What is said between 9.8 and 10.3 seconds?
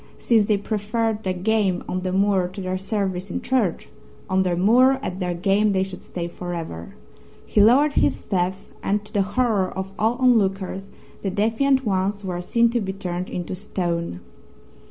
all